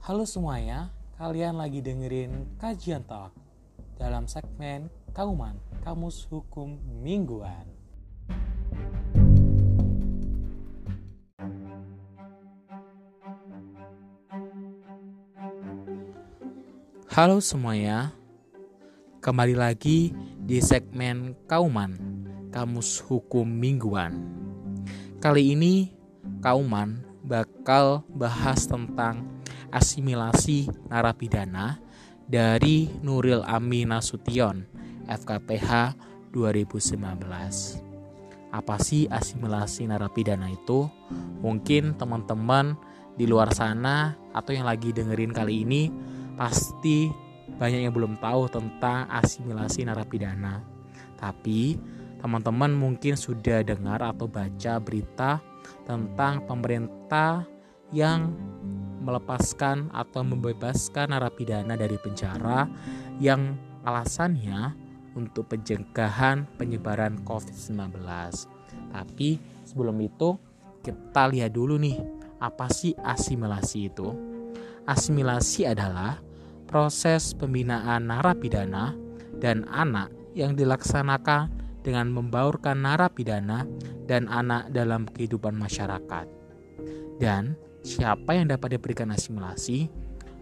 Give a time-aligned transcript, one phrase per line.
[0.00, 0.88] Halo semuanya,
[1.20, 3.36] kalian lagi dengerin kajian talk
[4.00, 7.68] dalam segmen Kauman Kamus Hukum Mingguan.
[17.12, 18.16] Halo semuanya,
[19.20, 21.92] kembali lagi di segmen Kauman
[22.48, 24.16] Kamus Hukum Mingguan.
[25.20, 25.92] Kali ini
[26.40, 29.39] Kauman bakal bahas tentang
[29.70, 31.78] asimilasi narapidana
[32.30, 34.66] dari Nuril Amin Nasution,
[35.06, 35.94] FKPH
[36.30, 37.00] 2019.
[38.50, 40.90] Apa sih asimilasi narapidana itu?
[41.42, 42.74] Mungkin teman-teman
[43.14, 45.90] di luar sana atau yang lagi dengerin kali ini
[46.34, 47.10] pasti
[47.58, 50.62] banyak yang belum tahu tentang asimilasi narapidana.
[51.18, 51.78] Tapi
[52.18, 55.42] teman-teman mungkin sudah dengar atau baca berita
[55.84, 57.44] tentang pemerintah
[57.90, 58.34] yang
[59.00, 62.68] melepaskan atau membebaskan narapidana dari penjara
[63.18, 64.76] yang alasannya
[65.16, 67.98] untuk pencegahan penyebaran COVID-19.
[68.92, 69.30] Tapi
[69.66, 70.38] sebelum itu
[70.80, 71.98] kita lihat dulu nih
[72.40, 74.08] apa sih asimilasi itu?
[74.88, 76.20] Asimilasi adalah
[76.64, 78.94] proses pembinaan narapidana
[79.42, 83.66] dan anak yang dilaksanakan dengan membaurkan narapidana
[84.06, 86.39] dan anak dalam kehidupan masyarakat.
[87.20, 87.52] Dan
[87.84, 89.92] siapa yang dapat diberikan asimilasi?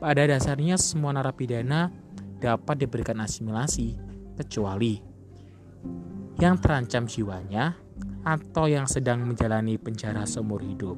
[0.00, 1.92] Pada dasarnya semua narapidana
[2.40, 3.94] dapat diberikan asimilasi
[4.40, 4.98] kecuali
[6.40, 7.76] yang terancam jiwanya
[8.24, 10.96] atau yang sedang menjalani penjara seumur hidup.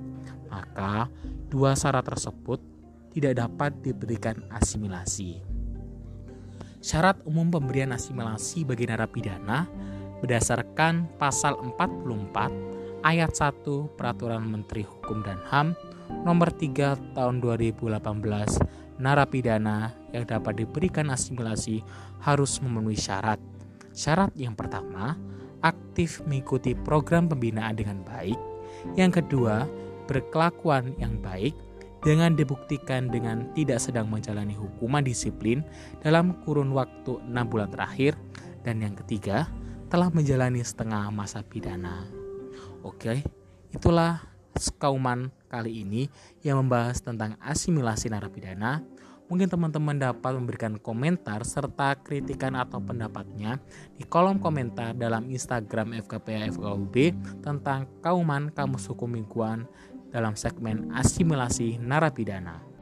[0.48, 1.10] Maka
[1.50, 2.62] dua syarat tersebut
[3.10, 5.42] tidak dapat diberikan asimilasi.
[6.80, 9.66] Syarat umum pemberian asimilasi bagi narapidana
[10.22, 12.73] berdasarkan pasal 44
[13.04, 15.76] ayat 1 Peraturan Menteri Hukum dan HAM
[16.24, 18.00] nomor 3 tahun 2018
[18.96, 21.84] narapidana yang dapat diberikan asimilasi
[22.24, 23.36] harus memenuhi syarat.
[23.92, 25.20] Syarat yang pertama,
[25.60, 28.40] aktif mengikuti program pembinaan dengan baik.
[28.96, 29.68] Yang kedua,
[30.08, 31.52] berkelakuan yang baik
[32.04, 35.64] dengan dibuktikan dengan tidak sedang menjalani hukuman disiplin
[36.00, 38.16] dalam kurun waktu 6 bulan terakhir.
[38.64, 39.44] Dan yang ketiga,
[39.92, 42.23] telah menjalani setengah masa pidana.
[42.84, 43.24] Oke,
[43.72, 44.20] itulah
[44.60, 46.12] skauman kali ini
[46.44, 48.84] yang membahas tentang asimilasi narapidana.
[49.24, 53.56] Mungkin teman-teman dapat memberikan komentar serta kritikan atau pendapatnya
[53.96, 56.94] di kolom komentar dalam Instagram FKPA FKUB
[57.40, 59.64] tentang Kauman Kamus Hukum Mingguan
[60.12, 62.73] dalam segmen asimilasi narapidana.